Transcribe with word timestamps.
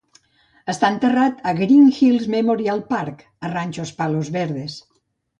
Està 0.71 0.87
enterrat 0.93 1.43
al 1.51 1.59
Green 1.59 1.83
Hills 1.97 2.25
Memorial 2.35 2.81
Park 2.93 3.21
a 3.27 3.51
Rancho 3.51 3.85
Palos 4.01 4.33
Verdes. 4.39 4.79